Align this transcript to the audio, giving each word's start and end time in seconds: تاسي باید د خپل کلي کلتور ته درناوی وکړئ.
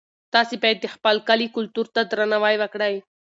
تاسي 0.33 0.55
باید 0.63 0.77
د 0.81 0.87
خپل 0.95 1.15
کلي 1.27 1.47
کلتور 1.55 1.87
ته 1.95 2.01
درناوی 2.09 2.55
وکړئ. 2.59 2.95